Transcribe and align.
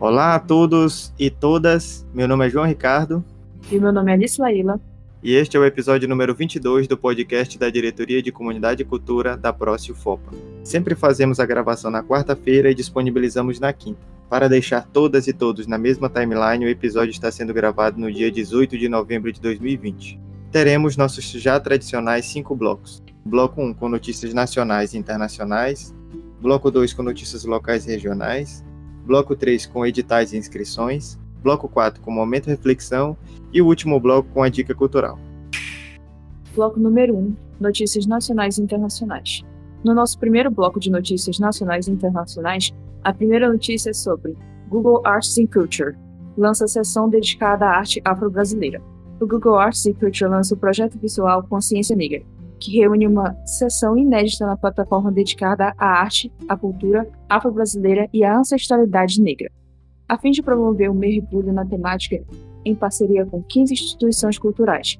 Olá 0.00 0.36
a 0.36 0.38
todos 0.38 1.12
e 1.18 1.28
todas, 1.28 2.06
meu 2.14 2.28
nome 2.28 2.46
é 2.46 2.50
João 2.50 2.64
Ricardo. 2.64 3.24
E 3.68 3.80
meu 3.80 3.92
nome 3.92 4.12
é 4.12 4.14
Alice 4.14 4.40
Laila. 4.40 4.80
E 5.20 5.34
este 5.34 5.56
é 5.56 5.60
o 5.60 5.64
episódio 5.64 6.08
número 6.08 6.32
22 6.36 6.86
do 6.86 6.96
podcast 6.96 7.58
da 7.58 7.68
Diretoria 7.68 8.22
de 8.22 8.30
Comunidade 8.30 8.82
e 8.82 8.84
Cultura 8.84 9.36
da 9.36 9.52
Prócio 9.52 9.96
FOPA. 9.96 10.30
Sempre 10.62 10.94
fazemos 10.94 11.40
a 11.40 11.46
gravação 11.46 11.90
na 11.90 12.00
quarta-feira 12.00 12.70
e 12.70 12.76
disponibilizamos 12.76 13.58
na 13.58 13.72
quinta. 13.72 13.98
Para 14.30 14.48
deixar 14.48 14.86
todas 14.86 15.26
e 15.26 15.32
todos 15.32 15.66
na 15.66 15.76
mesma 15.76 16.08
timeline, 16.08 16.64
o 16.64 16.68
episódio 16.68 17.10
está 17.10 17.32
sendo 17.32 17.52
gravado 17.52 18.00
no 18.00 18.12
dia 18.12 18.30
18 18.30 18.78
de 18.78 18.88
novembro 18.88 19.32
de 19.32 19.40
2020. 19.40 20.20
Teremos 20.52 20.96
nossos 20.96 21.24
já 21.24 21.58
tradicionais 21.58 22.26
cinco 22.26 22.54
blocos. 22.54 23.02
Bloco 23.24 23.60
1 23.60 23.74
com 23.74 23.88
notícias 23.88 24.32
nacionais 24.32 24.94
e 24.94 24.98
internacionais, 24.98 25.92
Bloco 26.40 26.70
2 26.70 26.94
com 26.94 27.02
notícias 27.02 27.44
locais 27.44 27.84
e 27.84 27.90
regionais, 27.90 28.64
Bloco 29.08 29.34
3 29.34 29.64
com 29.64 29.86
editais 29.86 30.34
e 30.34 30.36
inscrições, 30.36 31.18
Bloco 31.42 31.66
4 31.66 32.02
com 32.02 32.10
momento 32.10 32.48
reflexão 32.48 33.16
e 33.50 33.62
o 33.62 33.66
último 33.66 33.98
bloco 33.98 34.28
com 34.34 34.42
a 34.42 34.50
dica 34.50 34.74
cultural. 34.74 35.18
Bloco 36.54 36.78
número 36.78 37.16
1 37.16 37.36
Notícias 37.58 38.04
nacionais 38.04 38.58
e 38.58 38.62
internacionais. 38.62 39.42
No 39.82 39.94
nosso 39.94 40.18
primeiro 40.18 40.50
bloco 40.50 40.78
de 40.78 40.90
notícias 40.90 41.38
nacionais 41.38 41.88
e 41.88 41.90
internacionais, 41.90 42.70
a 43.02 43.10
primeira 43.10 43.50
notícia 43.50 43.88
é 43.88 43.94
sobre 43.94 44.36
Google 44.68 45.00
Arts 45.06 45.38
and 45.38 45.46
Culture, 45.46 45.96
lança 46.36 46.68
sessão 46.68 47.08
dedicada 47.08 47.64
à 47.64 47.78
arte 47.78 48.02
afro-brasileira. 48.04 48.82
O 49.18 49.26
Google 49.26 49.56
Arts 49.56 49.86
and 49.86 49.94
Culture 49.94 50.30
lança 50.30 50.54
o 50.54 50.58
projeto 50.58 50.98
visual 50.98 51.42
Consciência 51.44 51.96
Negra, 51.96 52.22
que 52.58 52.76
reúne 52.78 53.06
uma 53.06 53.34
sessão 53.44 53.96
inédita 53.96 54.46
na 54.46 54.56
plataforma 54.56 55.12
dedicada 55.12 55.72
à 55.78 55.86
arte, 55.86 56.32
à 56.48 56.56
cultura 56.56 57.08
afro-brasileira 57.28 58.08
e 58.12 58.24
à 58.24 58.38
ancestralidade 58.38 59.20
negra. 59.20 59.50
A 60.08 60.18
fim 60.18 60.30
de 60.30 60.42
promover 60.42 60.90
o 60.90 60.94
mergulho 60.94 61.52
na 61.52 61.64
temática 61.64 62.22
em 62.64 62.74
parceria 62.74 63.24
com 63.24 63.42
15 63.42 63.72
instituições 63.72 64.38
culturais, 64.38 64.98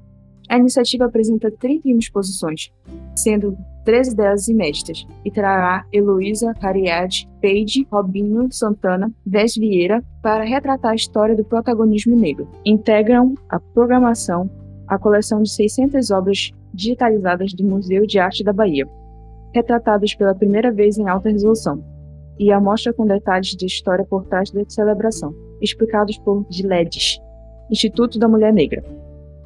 a 0.49 0.57
iniciativa 0.57 1.05
apresenta 1.05 1.51
31 1.51 1.99
exposições, 1.99 2.71
sendo 3.15 3.57
13 3.85 4.17
delas 4.17 4.49
inéditas, 4.49 5.07
e 5.25 5.31
trará 5.31 5.85
Heloísa 5.93 6.55
Cariade, 6.55 7.29
Peide, 7.41 7.87
Robinho 7.91 8.49
Santana, 8.51 9.13
Vés 9.27 9.55
Vieira 9.57 10.03
para 10.23 10.45
retratar 10.45 10.93
a 10.93 10.95
história 10.95 11.37
do 11.37 11.45
protagonismo 11.45 12.17
negro. 12.17 12.49
Integram 12.65 13.35
a 13.49 13.61
programação 13.61 14.51
a 14.89 14.99
coleção 14.99 15.43
de 15.43 15.51
600 15.51 16.11
obras 16.11 16.51
digitalizadas 16.73 17.53
do 17.53 17.65
Museu 17.65 18.07
de 18.07 18.19
Arte 18.19 18.45
da 18.45 18.53
Bahia, 18.53 18.87
retratadas 19.55 20.15
pela 20.15 20.35
primeira 20.35 20.73
vez 20.73 20.99
em 20.99 21.09
alta 21.09 21.31
resolução, 21.31 21.83
e 22.39 22.53
a 22.53 22.61
mostra 22.61 22.93
com 22.93 23.07
detalhes 23.07 23.49
de 23.49 23.67
história 23.67 24.05
por 24.05 24.25
trás 24.27 24.51
da 24.51 24.63
celebração, 24.69 25.35
explicados 25.61 26.19
por 26.19 26.47
Giledes, 26.51 27.19
Instituto 27.71 28.19
da 28.19 28.29
Mulher 28.29 28.53
Negra. 28.53 28.85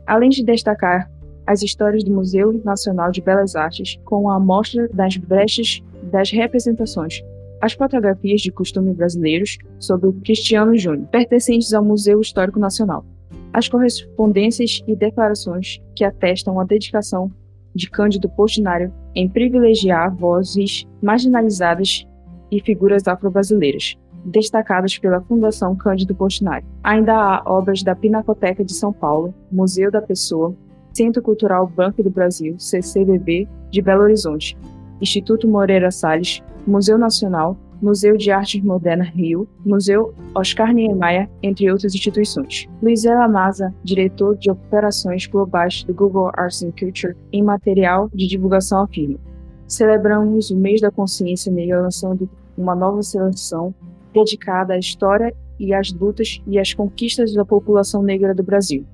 Além 0.07 0.29
de 0.29 0.45
destacar 0.45 1.11
as 1.47 1.63
histórias 1.63 2.05
do 2.05 2.13
Museu 2.13 2.53
Nacional 2.65 3.11
de 3.11 3.21
Belas 3.21 3.57
Artes 3.57 3.99
com 4.05 4.29
a 4.29 4.37
amostra 4.37 4.89
das 4.93 5.17
brechas 5.17 5.81
das 6.11 6.31
representações, 6.31 7.23
as 7.61 7.73
fotografias 7.73 8.41
de 8.41 8.53
costumes 8.53 8.97
brasileiros 8.97 9.57
sobre 9.79 10.09
o 10.09 10.13
Cristiano 10.13 10.77
Júnior, 10.77 11.07
pertencentes 11.09 11.73
ao 11.73 11.85
Museu 11.85 12.21
Histórico 12.21 12.59
Nacional 12.59 13.05
as 13.53 13.69
correspondências 13.69 14.83
e 14.87 14.97
declarações 14.97 15.81
que 15.95 16.05
atestam 16.05 16.59
a 16.59 16.65
dedicação 16.65 17.31
de 17.75 17.89
Cândido 17.91 18.29
Portinari 18.29 18.91
em 19.15 19.29
privilegiar 19.29 20.15
vozes 20.15 20.85
marginalizadas 21.03 22.07
e 22.51 22.61
figuras 22.61 23.09
afro-brasileiras, 23.09 23.95
destacadas 24.25 24.99
pela 24.99 25.23
Fundação 25.23 25.75
Cândido 25.75 26.15
Portinari. 26.15 26.65
Ainda 26.83 27.15
há 27.15 27.43
obras 27.47 27.83
da 27.83 27.95
Pinacoteca 27.95 28.65
de 28.65 28.75
São 28.75 28.93
Paulo, 28.93 29.35
Museu 29.51 29.91
da 29.91 30.03
Pessoa, 30.03 30.55
Centro 30.93 31.23
Cultural 31.23 31.67
Banco 31.67 32.03
do 32.03 32.11
Brasil, 32.11 32.55
CCBB, 32.59 33.49
de 33.71 33.81
Belo 33.81 34.03
Horizonte, 34.03 34.57
Instituto 35.01 35.49
Moreira 35.49 35.91
Salles, 35.91 36.43
Museu 36.67 36.99
Nacional, 36.99 37.57
Museu 37.83 38.17
de 38.17 38.31
Artes 38.31 38.63
Modernas 38.63 39.09
Rio, 39.09 39.49
Museu 39.67 40.15
Oscar 40.37 40.73
Niemeyer, 40.73 41.29
entre 41.43 41.71
outras 41.71 41.95
instituições. 41.95 42.69
Luizela 42.81 43.27
Maza, 43.27 43.75
diretor 43.83 44.37
de 44.37 44.51
operações 44.51 45.27
globais 45.27 45.83
do 45.83 45.93
Google 45.93 46.31
Arts 46.35 46.63
and 46.63 46.71
Culture 46.79 47.17
em 47.33 47.43
material 47.43 48.09
de 48.15 48.29
divulgação 48.29 48.83
afirma: 48.83 49.19
Celebramos 49.67 50.51
o 50.51 50.57
mês 50.57 50.81
da 50.81 50.93
consciência 50.93 51.51
negra 51.51 51.83
lançando 51.83 52.31
uma 52.57 52.75
nova 52.75 53.03
seleção 53.03 53.75
dedicada 54.15 54.75
à 54.75 54.79
história 54.79 55.35
e 55.59 55.75
às 55.75 55.93
lutas 55.93 56.41
e 56.47 56.59
às 56.59 56.73
conquistas 56.73 57.35
da 57.35 57.45
população 57.45 58.03
negra 58.03 58.35
do 58.35 58.43
Brasil, 58.43 58.87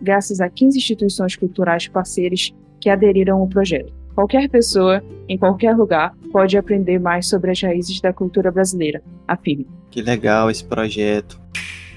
graças 0.00 0.40
a 0.40 0.48
15 0.48 0.78
instituições 0.78 1.34
culturais 1.34 1.88
parceiras 1.88 2.54
que 2.80 2.88
aderiram 2.88 3.40
ao 3.40 3.48
projeto. 3.48 4.01
Qualquer 4.14 4.48
pessoa, 4.48 5.02
em 5.26 5.38
qualquer 5.38 5.74
lugar, 5.74 6.14
pode 6.30 6.56
aprender 6.56 6.98
mais 6.98 7.26
sobre 7.28 7.50
as 7.50 7.60
raízes 7.60 8.00
da 8.00 8.12
cultura 8.12 8.50
brasileira, 8.50 9.02
afirma. 9.26 9.64
Que 9.90 10.02
legal 10.02 10.50
esse 10.50 10.64
projeto. 10.64 11.40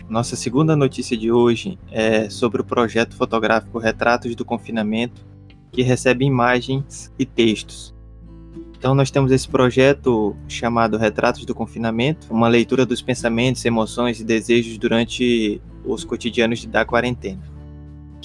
Nossa 0.07 0.35
segunda 0.35 0.75
notícia 0.75 1.17
de 1.17 1.31
hoje 1.31 1.77
é 1.91 2.29
sobre 2.29 2.61
o 2.61 2.63
projeto 2.63 3.15
fotográfico 3.15 3.79
Retratos 3.79 4.33
do 4.33 4.45
Confinamento, 4.45 5.25
que 5.71 5.81
recebe 5.81 6.23
imagens 6.23 7.11
e 7.19 7.25
textos. 7.25 7.93
Então 8.77 8.95
nós 8.95 9.11
temos 9.11 9.31
esse 9.31 9.47
projeto 9.47 10.35
chamado 10.47 10.97
Retratos 10.97 11.43
do 11.43 11.55
Confinamento, 11.55 12.27
uma 12.31 12.47
leitura 12.47 12.85
dos 12.85 13.01
pensamentos, 13.01 13.65
emoções 13.65 14.21
e 14.21 14.23
desejos 14.23 14.77
durante 14.77 15.61
os 15.83 16.05
cotidianos 16.05 16.63
da 16.65 16.85
quarentena 16.85 17.54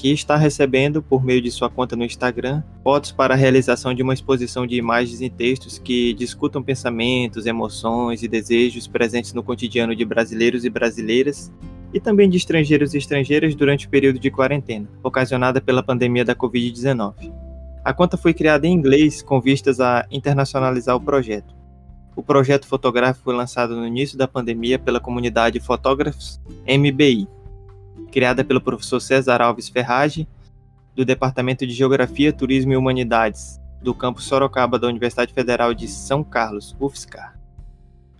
que 0.00 0.10
está 0.10 0.34
recebendo, 0.34 1.02
por 1.02 1.22
meio 1.22 1.42
de 1.42 1.50
sua 1.50 1.68
conta 1.68 1.94
no 1.94 2.06
Instagram, 2.06 2.62
fotos 2.82 3.12
para 3.12 3.34
a 3.34 3.36
realização 3.36 3.92
de 3.92 4.02
uma 4.02 4.14
exposição 4.14 4.66
de 4.66 4.74
imagens 4.74 5.20
e 5.20 5.28
textos 5.28 5.78
que 5.78 6.14
discutam 6.14 6.62
pensamentos, 6.62 7.44
emoções 7.44 8.22
e 8.22 8.28
desejos 8.28 8.86
presentes 8.86 9.34
no 9.34 9.42
cotidiano 9.42 9.94
de 9.94 10.02
brasileiros 10.02 10.64
e 10.64 10.70
brasileiras 10.70 11.52
e 11.92 12.00
também 12.00 12.30
de 12.30 12.38
estrangeiros 12.38 12.94
e 12.94 12.96
estrangeiras 12.96 13.54
durante 13.54 13.86
o 13.86 13.90
período 13.90 14.18
de 14.18 14.30
quarentena, 14.30 14.88
ocasionada 15.02 15.60
pela 15.60 15.82
pandemia 15.82 16.24
da 16.24 16.34
Covid-19. 16.34 17.30
A 17.84 17.92
conta 17.92 18.16
foi 18.16 18.32
criada 18.32 18.66
em 18.66 18.72
inglês 18.72 19.20
com 19.20 19.38
vistas 19.38 19.80
a 19.80 20.06
internacionalizar 20.10 20.96
o 20.96 21.00
projeto. 21.00 21.54
O 22.16 22.22
projeto 22.22 22.66
fotográfico 22.66 23.24
foi 23.24 23.34
lançado 23.34 23.76
no 23.76 23.86
início 23.86 24.16
da 24.16 24.26
pandemia 24.26 24.78
pela 24.78 24.98
comunidade 24.98 25.60
Fotógrafos 25.60 26.40
MBI, 26.66 27.28
criada 28.10 28.44
pelo 28.44 28.60
professor 28.60 29.00
César 29.00 29.40
Alves 29.40 29.68
Ferrage, 29.68 30.26
do 30.94 31.04
Departamento 31.04 31.66
de 31.66 31.72
Geografia, 31.72 32.32
Turismo 32.32 32.72
e 32.72 32.76
Humanidades, 32.76 33.60
do 33.82 33.94
campus 33.94 34.24
Sorocaba 34.24 34.78
da 34.78 34.88
Universidade 34.88 35.32
Federal 35.32 35.72
de 35.72 35.88
São 35.88 36.22
Carlos, 36.22 36.76
UFSCar. 36.78 37.38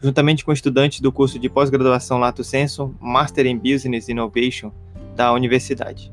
Juntamente 0.02 0.44
com 0.44 0.52
estudantes 0.52 1.00
do 1.00 1.12
curso 1.12 1.38
de 1.38 1.48
pós-graduação 1.48 2.18
Lato 2.18 2.42
Senso, 2.42 2.94
Master 3.00 3.46
in 3.46 3.58
Business 3.58 4.08
Innovation 4.08 4.72
da 5.14 5.32
universidade. 5.32 6.10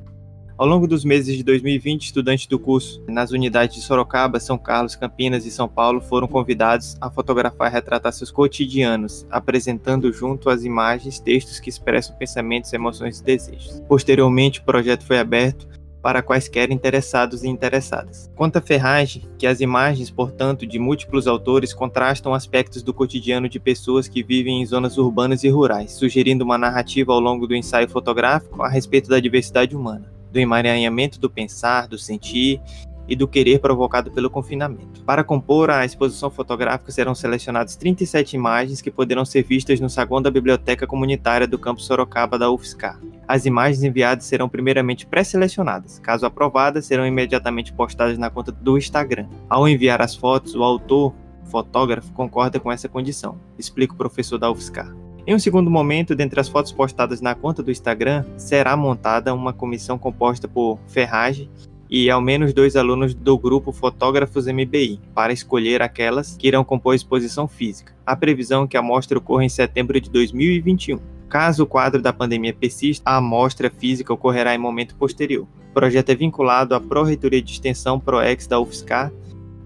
Ao 0.57 0.66
longo 0.66 0.88
dos 0.88 1.06
meses 1.06 1.38
de 1.38 1.44
2020, 1.44 2.06
estudantes 2.06 2.47
do 2.47 2.57
curso 2.57 3.00
nas 3.07 3.29
unidades 3.29 3.75
de 3.75 3.81
Sorocaba, 3.84 4.40
São 4.40 4.57
Carlos, 4.57 4.95
Campinas 4.95 5.45
e 5.45 5.51
São 5.51 5.69
Paulo 5.69 6.01
foram 6.01 6.28
convidados 6.28 6.97
a 7.00 7.12
fotografar 7.12 7.69
e 7.69 7.73
retratar 7.75 8.12
seus 8.12 8.31
cotidianos, 8.31 9.23
apresentando 9.29 10.12
junto 10.12 10.50
às 10.50 10.63
imagens 10.63 11.19
textos 11.19 11.59
que 11.59 11.69
expressam 11.69 12.16
pensamentos, 12.16 12.73
emoções 12.73 13.19
e 13.19 13.23
desejos. 13.23 13.84
Posteriormente, 13.88 14.59
o 14.59 14.63
projeto 14.63 15.06
foi 15.06 15.19
aberto 15.19 15.67
para 16.01 16.23
quaisquer 16.23 16.72
interessados 16.72 17.44
e 17.44 17.47
interessadas. 17.47 18.31
Conta 18.35 18.59
Ferragem 18.59 19.28
que 19.38 19.46
as 19.46 19.62
imagens, 19.62 20.09
portanto, 20.09 20.66
de 20.66 20.79
múltiplos 20.79 21.28
autores 21.28 21.72
contrastam 21.72 22.34
aspectos 22.34 22.82
do 22.82 22.96
cotidiano 22.96 23.47
de 23.47 23.59
pessoas 23.59 24.08
que 24.08 24.23
vivem 24.23 24.64
em 24.64 24.66
zonas 24.66 24.97
urbanas 24.97 25.43
e 25.43 25.49
rurais, 25.49 25.91
sugerindo 25.91 26.43
uma 26.43 26.58
narrativa 26.58 27.14
ao 27.14 27.20
longo 27.20 27.46
do 27.46 27.53
ensaio 27.53 27.87
fotográfico 27.87 28.64
a 28.64 28.70
respeito 28.70 29.08
da 29.08 29.20
diversidade 29.20 29.76
humana 29.76 30.16
do 30.32 30.40
emaranhamento 30.40 31.20
do 31.20 31.29
pensar, 31.29 31.88
do 31.88 31.97
sentir 31.97 32.62
e 33.08 33.16
do 33.16 33.28
querer 33.28 33.59
provocado 33.59 34.12
pelo 34.12 34.29
confinamento. 34.29 35.02
Para 35.03 35.24
compor 35.24 35.70
a 35.70 35.85
exposição 35.85 36.29
fotográfica 36.29 36.91
serão 36.91 37.16
selecionadas 37.16 37.76
37 37.76 38.35
imagens 38.35 38.82
que 38.82 38.91
poderão 38.91 39.24
ser 39.24 39.44
vistas 39.44 39.79
no 39.79 39.90
saguão 39.90 40.22
da 40.22 40.29
Biblioteca 40.29 40.85
Comunitária 40.85 41.47
do 41.47 41.58
Campus 41.58 41.85
Sorocaba 41.85 42.38
da 42.38 42.52
UFSCar. 42.52 43.00
As 43.28 43.46
imagens 43.46 43.84
enviadas 43.84 44.26
serão 44.26 44.50
primeiramente 44.50 45.06
pré-selecionadas. 45.06 46.00
Caso 46.00 46.26
aprovadas, 46.26 46.85
serão 46.85 47.08
imediatamente 47.08 47.72
postadas 47.72 48.18
na 48.18 48.30
conta 48.30 48.52
do 48.52 48.78
Instagram. 48.78 49.28
Ao 49.50 49.68
enviar 49.68 50.02
as 50.02 50.16
fotos, 50.16 50.53
o 50.56 50.64
autor, 50.64 51.14
fotógrafo, 51.46 52.12
concorda 52.12 52.59
com 52.59 52.72
essa 52.72 52.90
condição, 52.90 53.40
explica 53.58 53.94
o 53.94 53.97
professor 53.97 54.38
da 54.38 54.52
UFSCar. 54.52 55.07
Em 55.28 55.35
um 55.35 55.40
segundo 55.40 55.70
momento, 55.70 56.16
dentre 56.16 56.40
as 56.40 56.47
fotos 56.47 56.72
postadas 56.72 57.20
na 57.20 57.35
conta 57.35 57.62
do 57.62 57.70
Instagram, 57.70 58.24
será 58.38 58.78
montada 58.78 59.34
uma 59.34 59.52
comissão 59.52 59.97
composta 59.97 60.47
por 60.47 60.79
Ferragem 60.88 61.50
e 61.90 62.09
ao 62.09 62.22
menos 62.22 62.53
dois 62.53 62.78
alunos 62.78 63.14
do 63.14 63.38
grupo 63.38 63.74
Fotógrafos 63.74 64.47
MBI, 64.47 65.02
para 65.14 65.34
escolher 65.34 65.82
aquelas 65.82 66.38
que 66.38 66.47
irão 66.47 66.64
compor 66.64 66.94
a 66.94 66.96
exposição 66.96 67.46
física. 67.46 67.94
A 68.06 68.16
previsão 68.16 68.64
é 68.64 68.68
que 68.68 68.78
a 68.78 68.82
mostra 68.82 69.18
ocorra 69.18 69.44
em 69.44 69.50
setembro 69.50 70.00
de 70.00 70.09
2021. 70.09 70.97
Caso 71.28 71.64
o 71.64 71.68
quadro 71.68 72.02
da 72.02 72.14
pandemia 72.14 72.53
persista, 72.53 73.03
a 73.09 73.18
amostra 73.18 73.70
física 73.70 74.14
ocorrerá 74.14 74.56
em 74.56 74.58
momento 74.58 74.96
posterior. 74.96 75.46
O 75.72 75.73
projeto 75.73 76.09
é 76.09 76.16
vinculado 76.16 76.73
à 76.73 76.80
Pró-Reitoria 76.80 77.41
de 77.41 77.52
Extensão 77.52 78.00
ProEx 78.00 78.47
da 78.47 78.62
UFSCar 78.62 79.12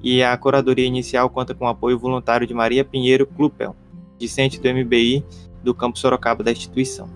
e 0.01 0.23
a 0.23 0.35
curadoria 0.35 0.87
inicial 0.87 1.29
conta 1.29 1.53
com 1.53 1.65
o 1.65 1.69
apoio 1.69 1.99
voluntário 1.99 2.47
de 2.47 2.53
Maria 2.55 2.83
Pinheiro 2.83 3.27
Klupel, 3.27 3.75
discente 4.17 4.59
do 4.59 4.67
MBI 4.67 5.23
do 5.63 5.73
campo 5.73 5.97
Sorocaba 5.97 6.43
da 6.43 6.51
instituição. 6.51 7.07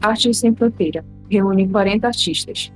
Artes 0.00 0.38
Sem 0.38 0.54
Fronteira 0.54 1.04
reúne 1.30 1.68
40 1.68 2.06
artistas. 2.06 2.72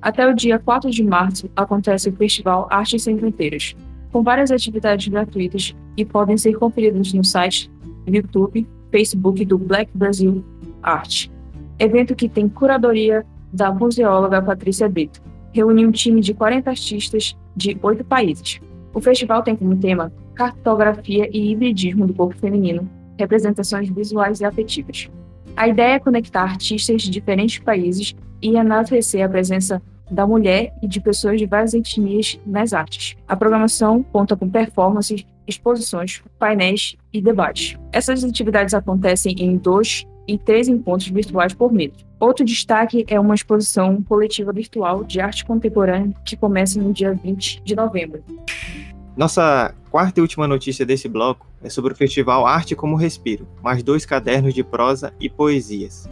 Até 0.00 0.28
o 0.28 0.34
dia 0.34 0.58
4 0.58 0.90
de 0.90 1.02
março 1.02 1.50
acontece 1.56 2.08
o 2.08 2.12
Festival 2.12 2.66
Artes 2.70 3.02
Sem 3.02 3.18
Fronteiras, 3.18 3.74
com 4.12 4.22
várias 4.22 4.50
atividades 4.50 5.08
gratuitas 5.08 5.74
e 5.96 6.04
podem 6.04 6.36
ser 6.36 6.58
conferidas 6.58 7.12
no 7.12 7.24
site, 7.24 7.70
YouTube, 8.06 8.66
Facebook 8.90 9.44
do 9.44 9.58
Black 9.58 9.90
Brasil 9.94 10.44
Art. 10.82 11.28
Evento 11.78 12.14
que 12.14 12.28
tem 12.28 12.48
curadoria 12.48 13.24
da 13.52 13.72
museóloga 13.72 14.42
Patrícia 14.42 14.88
Brito. 14.88 15.22
Reúne 15.52 15.86
um 15.86 15.90
time 15.90 16.20
de 16.20 16.34
40 16.34 16.70
artistas 16.70 17.36
de 17.56 17.76
oito 17.82 18.04
países. 18.04 18.60
O 18.92 19.00
festival 19.00 19.42
tem 19.42 19.56
como 19.56 19.76
tema 19.76 20.12
cartografia 20.34 21.28
e 21.32 21.52
hibridismo 21.52 22.06
do 22.06 22.14
corpo 22.14 22.36
feminino, 22.36 22.88
representações 23.18 23.88
visuais 23.88 24.40
e 24.40 24.44
afetivas. 24.44 25.08
A 25.56 25.68
ideia 25.68 25.94
é 25.94 25.98
conectar 26.00 26.42
artistas 26.42 27.02
de 27.02 27.10
diferentes 27.10 27.58
países 27.58 28.14
e 28.42 28.56
enaltecer 28.56 29.24
a 29.24 29.28
presença 29.28 29.80
da 30.10 30.26
mulher 30.26 30.74
e 30.82 30.88
de 30.88 31.00
pessoas 31.00 31.38
de 31.38 31.46
várias 31.46 31.74
etnias 31.74 32.38
nas 32.44 32.72
artes. 32.72 33.16
A 33.26 33.36
programação 33.36 34.02
conta 34.02 34.36
com 34.36 34.48
performances, 34.48 35.24
exposições, 35.46 36.22
painéis 36.38 36.96
e 37.12 37.20
debates. 37.20 37.78
Essas 37.92 38.24
atividades 38.24 38.74
acontecem 38.74 39.34
em 39.38 39.56
dois 39.56 40.04
e 40.26 40.38
três 40.38 40.68
encontros 40.68 41.08
virtuais 41.08 41.54
por 41.54 41.72
mês. 41.72 41.92
Outro 42.18 42.44
destaque 42.44 43.04
é 43.08 43.20
uma 43.20 43.34
exposição 43.34 44.02
coletiva 44.02 44.52
virtual 44.52 45.04
de 45.04 45.20
arte 45.20 45.44
contemporânea 45.44 46.14
que 46.24 46.36
começa 46.36 46.80
no 46.80 46.92
dia 46.92 47.12
20 47.12 47.62
de 47.62 47.76
novembro. 47.76 48.22
Nossa 49.16 49.72
quarta 49.92 50.18
e 50.18 50.22
última 50.22 50.48
notícia 50.48 50.84
desse 50.84 51.08
bloco 51.08 51.46
é 51.62 51.70
sobre 51.70 51.92
o 51.92 51.96
festival 51.96 52.44
Arte 52.44 52.74
como 52.74 52.96
Respiro, 52.96 53.46
mais 53.62 53.80
dois 53.80 54.04
cadernos 54.04 54.52
de 54.52 54.64
prosa 54.64 55.14
e 55.20 55.30
poesias. 55.30 56.08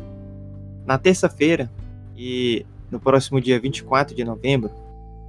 Na 0.87 0.96
terça-feira 0.96 1.69
e 2.16 2.64
no 2.93 3.00
próximo 3.00 3.40
dia 3.40 3.58
24 3.58 4.14
de 4.14 4.22
novembro, 4.22 4.70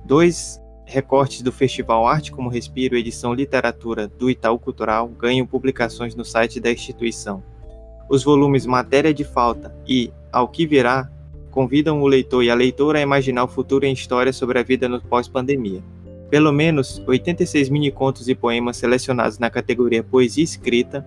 dois 0.05 0.61
recortes 0.85 1.41
do 1.41 1.51
Festival 1.51 2.05
Arte 2.05 2.31
como 2.31 2.47
Respiro, 2.47 2.95
edição 2.95 3.33
Literatura 3.33 4.07
do 4.07 4.29
Itaú 4.29 4.59
Cultural, 4.59 5.07
ganham 5.07 5.47
publicações 5.47 6.13
no 6.13 6.23
site 6.23 6.59
da 6.59 6.71
instituição. 6.71 7.41
Os 8.07 8.23
volumes 8.23 8.67
Matéria 8.67 9.13
de 9.13 9.23
Falta 9.23 9.75
e 9.87 10.13
Ao 10.31 10.47
que 10.47 10.67
Virá 10.67 11.09
convidam 11.49 12.03
o 12.03 12.07
leitor 12.07 12.43
e 12.43 12.51
a 12.51 12.55
leitora 12.55 12.99
a 12.99 13.01
imaginar 13.01 13.45
o 13.45 13.47
futuro 13.47 13.83
em 13.83 13.93
história 13.93 14.31
sobre 14.31 14.59
a 14.59 14.63
vida 14.63 14.87
no 14.87 15.01
pós-pandemia. 15.01 15.81
Pelo 16.33 16.51
menos 16.51 16.99
86 17.05 17.69
mini-contos 17.69 18.27
e 18.27 18.33
poemas 18.33 18.77
selecionados 18.77 19.37
na 19.37 19.51
categoria 19.51 20.03
Poesia 20.03 20.43
Escrita, 20.43 21.05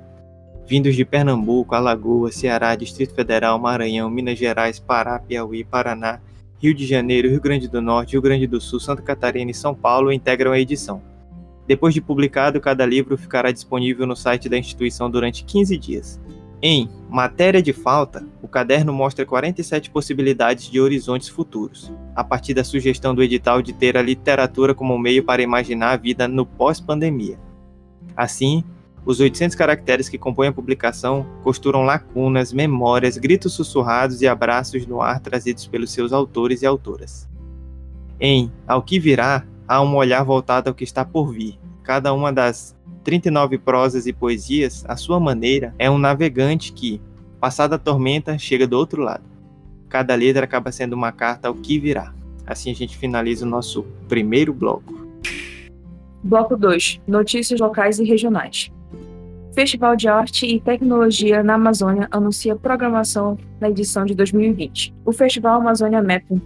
vindos 0.68 0.94
de 0.94 1.04
Pernambuco, 1.04 1.74
Alagoas, 1.74 2.36
Ceará, 2.36 2.76
Distrito 2.76 3.12
Federal, 3.12 3.58
Maranhão, 3.58 4.08
Minas 4.08 4.38
Gerais, 4.38 4.78
Pará, 4.78 5.18
Piauí, 5.18 5.64
Paraná 5.64 6.20
Rio 6.62 6.72
de 6.72 6.86
Janeiro, 6.86 7.28
Rio 7.28 7.40
Grande 7.40 7.66
do 7.66 7.82
Norte, 7.82 8.12
Rio 8.12 8.22
Grande 8.22 8.46
do 8.46 8.60
Sul, 8.60 8.78
Santa 8.78 9.02
Catarina 9.02 9.50
e 9.50 9.54
São 9.54 9.74
Paulo 9.74 10.12
integram 10.12 10.52
a 10.52 10.60
edição. 10.60 11.02
Depois 11.66 11.92
de 11.92 12.00
publicado, 12.00 12.60
cada 12.60 12.86
livro 12.86 13.18
ficará 13.18 13.50
disponível 13.50 14.06
no 14.06 14.14
site 14.14 14.48
da 14.48 14.56
instituição 14.56 15.10
durante 15.10 15.42
15 15.42 15.76
dias. 15.76 16.20
Em 16.62 16.88
Matéria 17.10 17.62
de 17.62 17.72
Falta, 17.72 18.26
o 18.40 18.48
caderno 18.48 18.92
mostra 18.92 19.26
47 19.26 19.90
possibilidades 19.90 20.70
de 20.70 20.80
horizontes 20.80 21.28
futuros, 21.28 21.92
a 22.14 22.24
partir 22.24 22.54
da 22.54 22.64
sugestão 22.64 23.14
do 23.14 23.22
edital 23.22 23.60
de 23.60 23.72
ter 23.72 23.96
a 23.96 24.02
literatura 24.02 24.74
como 24.74 24.98
meio 24.98 25.22
para 25.22 25.42
imaginar 25.42 25.90
a 25.90 25.96
vida 25.96 26.26
no 26.26 26.46
pós-pandemia. 26.46 27.38
Assim, 28.16 28.64
os 29.04 29.20
800 29.20 29.54
caracteres 29.54 30.08
que 30.08 30.18
compõem 30.18 30.48
a 30.48 30.52
publicação 30.52 31.26
costuram 31.44 31.84
lacunas, 31.84 32.52
memórias, 32.52 33.18
gritos 33.18 33.52
sussurrados 33.52 34.22
e 34.22 34.26
abraços 34.26 34.86
no 34.86 35.00
ar 35.00 35.20
trazidos 35.20 35.66
pelos 35.66 35.92
seus 35.92 36.12
autores 36.12 36.62
e 36.62 36.66
autoras. 36.66 37.28
Em 38.18 38.50
Ao 38.66 38.82
que 38.82 38.98
virá, 38.98 39.46
há 39.68 39.82
um 39.82 39.94
olhar 39.94 40.24
voltado 40.24 40.70
ao 40.70 40.74
que 40.74 40.84
está 40.84 41.04
por 41.04 41.32
vir. 41.32 41.58
Cada 41.84 42.12
uma 42.12 42.32
das 42.32 42.74
39 43.06 43.58
prosas 43.58 44.04
e 44.08 44.12
poesias, 44.12 44.84
à 44.88 44.96
sua 44.96 45.20
maneira, 45.20 45.72
é 45.78 45.88
um 45.88 45.96
navegante 45.96 46.72
que, 46.72 47.00
passada 47.40 47.76
a 47.76 47.78
tormenta, 47.78 48.36
chega 48.36 48.66
do 48.66 48.76
outro 48.76 49.00
lado. 49.00 49.22
Cada 49.88 50.12
letra 50.16 50.42
acaba 50.42 50.72
sendo 50.72 50.94
uma 50.94 51.12
carta 51.12 51.46
ao 51.46 51.54
que 51.54 51.78
virá. 51.78 52.12
Assim 52.44 52.72
a 52.72 52.74
gente 52.74 52.98
finaliza 52.98 53.46
o 53.46 53.48
nosso 53.48 53.86
primeiro 54.08 54.52
bloco. 54.52 55.06
Bloco 56.24 56.56
2 56.56 57.02
Notícias 57.06 57.60
locais 57.60 58.00
e 58.00 58.04
regionais. 58.04 58.72
Festival 59.54 59.94
de 59.94 60.08
Arte 60.08 60.44
e 60.44 60.58
Tecnologia 60.58 61.44
na 61.44 61.54
Amazônia 61.54 62.08
anuncia 62.10 62.56
programação 62.56 63.38
na 63.60 63.70
edição 63.70 64.04
de 64.04 64.16
2020. 64.16 64.92
O 65.04 65.12
Festival 65.12 65.60
Amazônia 65.60 66.02
Mapping 66.02 66.42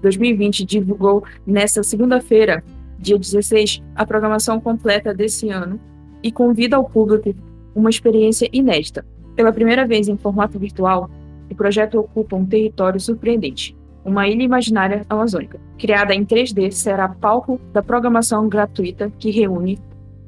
2020 0.00 0.64
divulgou 0.64 1.24
nesta 1.44 1.82
segunda-feira, 1.82 2.62
dia 2.98 3.18
16, 3.18 3.82
a 3.94 4.04
programação 4.04 4.60
completa 4.60 5.14
desse 5.14 5.48
ano 5.50 5.78
e 6.22 6.32
convida 6.32 6.76
ao 6.76 6.84
público 6.84 7.34
uma 7.74 7.90
experiência 7.90 8.48
inédita. 8.52 9.06
Pela 9.36 9.52
primeira 9.52 9.86
vez 9.86 10.08
em 10.08 10.16
formato 10.16 10.58
virtual, 10.58 11.08
o 11.50 11.54
projeto 11.54 11.98
ocupa 11.98 12.36
um 12.36 12.44
território 12.44 12.98
surpreendente, 12.98 13.76
uma 14.04 14.28
ilha 14.28 14.42
imaginária 14.42 15.06
amazônica. 15.08 15.60
Criada 15.78 16.14
em 16.14 16.24
3D, 16.24 16.70
será 16.72 17.08
palco 17.08 17.60
da 17.72 17.82
programação 17.82 18.48
gratuita 18.48 19.12
que 19.18 19.30
reúne 19.30 19.78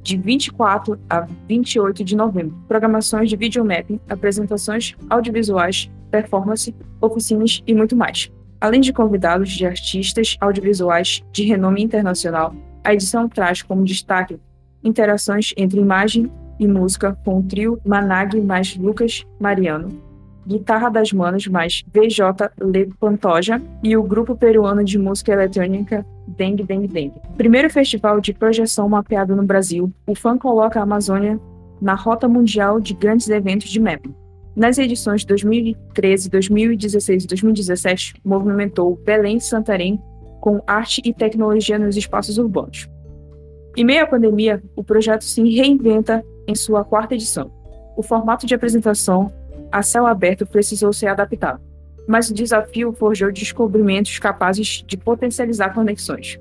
de 0.03 0.17
24 0.17 0.99
a 1.09 1.27
28 1.49 2.05
de 2.05 2.17
novembro. 2.17 2.57
Programações 2.69 3.29
de 3.29 3.37
videomapping, 3.37 4.01
apresentações 4.09 4.97
audiovisuais, 5.11 5.91
performance, 6.11 6.75
oficinas 7.01 7.63
e 7.67 7.75
muito 7.75 7.97
mais. 7.97 8.31
Além 8.61 8.81
de 8.81 8.93
convidados 8.93 9.51
de 9.51 9.65
artistas 9.65 10.37
audiovisuais 10.39 11.23
de 11.33 11.45
renome 11.45 11.83
internacional, 11.83 12.55
a 12.85 12.93
edição 12.93 13.29
traz 13.29 13.63
como 13.63 13.85
destaque 13.85 14.39
interações 14.85 15.55
entre 15.57 15.81
imagem 15.81 16.31
e 16.59 16.67
música 16.67 17.17
com 17.25 17.39
o 17.39 17.43
trio 17.43 17.81
Manag 17.87 18.39
mais 18.41 18.77
Lucas 18.77 19.25
Mariano, 19.41 19.89
Guitarra 20.47 20.91
das 20.91 21.13
Manas 21.13 21.47
mais 21.47 21.83
VJ 21.93 22.51
Le 22.61 22.87
Pantoja 22.99 23.63
e 23.83 23.97
o 23.97 24.03
grupo 24.03 24.37
peruano 24.37 24.85
de 24.85 24.99
música 24.99 25.33
eletrônica 25.33 26.05
Deng 26.27 26.57
Deng 26.57 26.87
Deng. 26.87 27.13
Primeiro 27.37 27.71
festival 27.71 28.21
de 28.21 28.35
projeção 28.35 28.89
mapeado 28.89 29.35
no 29.35 29.43
Brasil, 29.43 29.91
o 30.07 30.15
FAN 30.15 30.37
coloca 30.37 30.79
a 30.79 30.83
Amazônia 30.83 31.41
na 31.81 31.95
rota 31.95 32.29
mundial 32.29 32.79
de 32.79 32.93
grandes 32.93 33.29
eventos 33.31 33.71
de 33.71 33.81
mapping. 33.81 34.15
Nas 34.61 34.77
edições 34.77 35.25
2013, 35.25 36.29
2016 36.29 37.25
e 37.25 37.27
2017, 37.27 38.15
movimentou 38.23 38.95
Belém 38.95 39.39
e 39.39 39.41
Santarém 39.41 39.99
com 40.39 40.63
arte 40.67 41.01
e 41.03 41.15
tecnologia 41.15 41.79
nos 41.79 41.97
espaços 41.97 42.37
urbanos. 42.37 42.87
Em 43.75 43.87
meio 43.87 44.05
à 44.05 44.07
pandemia, 44.07 44.63
o 44.77 44.85
projeto 44.85 45.25
se 45.25 45.43
reinventa 45.49 46.23
em 46.47 46.55
sua 46.55 46.85
quarta 46.85 47.15
edição. 47.15 47.51
O 47.97 48.03
formato 48.03 48.47
de 48.47 48.55
apresentação 48.55 49.33
a 49.73 49.83
céu 49.83 50.07
aberto 50.07 50.45
precisou 50.45 50.93
ser 50.93 51.07
adaptado, 51.07 51.59
mas 52.07 52.29
o 52.29 52.35
desafio 52.35 52.93
forjou 52.93 53.33
descobrimentos 53.33 54.19
capazes 54.19 54.85
de 54.87 54.99
potencializar 54.99 55.73
conexões. 55.73 56.39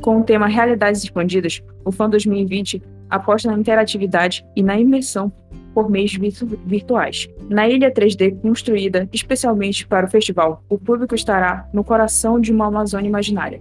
Com 0.00 0.18
o 0.18 0.24
tema 0.24 0.48
Realidades 0.48 1.04
Expandidas, 1.04 1.62
o 1.84 1.92
FAN 1.92 2.10
2020 2.10 2.82
aposta 3.08 3.48
na 3.48 3.56
interatividade 3.56 4.44
e 4.56 4.64
na 4.64 4.80
imersão 4.80 5.32
por 5.74 5.90
meios 5.90 6.14
virtu 6.14 6.46
virtuais. 6.64 7.28
Na 7.48 7.68
ilha 7.68 7.92
3D 7.92 8.40
construída 8.40 9.08
especialmente 9.12 9.86
para 9.86 10.06
o 10.06 10.10
festival, 10.10 10.62
o 10.68 10.78
público 10.78 11.14
estará 11.14 11.68
no 11.72 11.84
coração 11.84 12.40
de 12.40 12.52
uma 12.52 12.66
Amazônia 12.66 13.08
imaginária, 13.08 13.60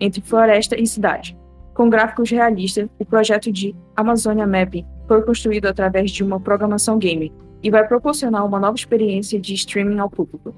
entre 0.00 0.20
floresta 0.20 0.80
e 0.80 0.86
cidade. 0.86 1.36
Com 1.74 1.88
gráficos 1.88 2.30
realistas, 2.30 2.88
o 2.98 3.04
projeto 3.04 3.50
de 3.50 3.74
Amazônia 3.96 4.46
Mapping 4.46 4.84
foi 5.08 5.22
construído 5.22 5.66
através 5.66 6.10
de 6.10 6.22
uma 6.22 6.38
programação 6.38 6.98
game 6.98 7.32
e 7.62 7.70
vai 7.70 7.86
proporcionar 7.86 8.44
uma 8.44 8.58
nova 8.58 8.76
experiência 8.76 9.40
de 9.40 9.54
streaming 9.54 9.98
ao 9.98 10.10
público. 10.10 10.54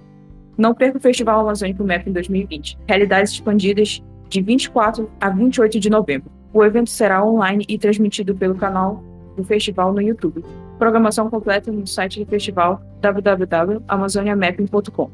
Não 0.56 0.74
perca 0.74 0.98
o 0.98 1.00
Festival 1.00 1.40
Amazônico 1.40 1.84
Map 1.84 2.06
em 2.06 2.12
2020. 2.12 2.78
Realidades 2.86 3.32
expandidas 3.32 4.02
de 4.28 4.40
24 4.40 5.10
a 5.20 5.28
28 5.28 5.78
de 5.80 5.90
novembro. 5.90 6.30
O 6.52 6.64
evento 6.64 6.90
será 6.90 7.24
online 7.24 7.64
e 7.68 7.76
transmitido 7.76 8.34
pelo 8.34 8.54
canal 8.54 9.02
do 9.34 9.44
festival 9.44 9.92
no 9.92 10.00
YouTube. 10.00 10.42
Programação 10.78 11.28
completa 11.28 11.70
no 11.70 11.86
site 11.86 12.24
do 12.24 12.30
festival 12.30 12.80
www.amazoniamapping.com. 13.00 15.10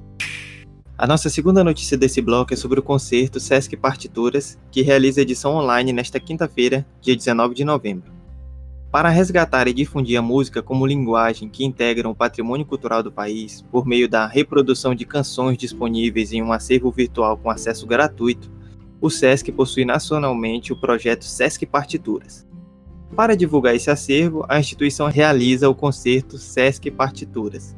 A 0.97 1.07
nossa 1.07 1.29
segunda 1.31 1.65
notícia 1.65 1.97
desse 1.97 2.21
bloco 2.21 2.53
é 2.53 2.57
sobre 2.57 2.79
o 2.79 2.83
concerto 2.83 3.41
Sesc 3.41 3.75
Partituras, 3.77 4.59
que 4.71 4.83
realiza 4.83 5.23
edição 5.23 5.57
online 5.57 5.95
nesta 5.95 6.21
quinta-feira, 6.21 6.87
dia 7.01 7.17
19 7.17 7.55
de 7.55 7.65
novembro. 7.65 8.13
Para 8.91 9.09
resgatar 9.09 9.67
e 9.69 9.73
difundir 9.73 10.19
a 10.19 10.23
música 10.23 10.63
como 10.63 10.85
linguagem 10.85 11.49
que 11.49 11.65
integra 11.65 12.07
o 12.09 12.15
patrimônio 12.15 12.67
cultural 12.67 13.03
do 13.03 13.11
país, 13.11 13.63
por 13.71 13.87
meio 13.87 14.07
da 14.09 14.27
reprodução 14.27 14.95
de 14.95 15.07
canções 15.07 15.57
disponíveis 15.57 16.33
em 16.33 16.43
um 16.43 16.53
acervo 16.53 16.91
virtual 16.91 17.39
com 17.39 17.49
acesso 17.49 17.87
gratuito, 17.87 18.51
o 19.01 19.09
SESC 19.09 19.51
possui 19.53 19.87
nacionalmente 19.87 20.73
o 20.73 20.77
projeto 20.77 21.25
SESC 21.25 21.65
Partituras. 21.65 22.50
Para 23.15 23.37
divulgar 23.37 23.75
esse 23.75 23.91
acervo, 23.91 24.45
a 24.49 24.59
instituição 24.59 25.09
realiza 25.09 25.69
o 25.69 25.75
concerto 25.75 26.39
SESC 26.39 26.91
Partituras. 26.91 27.77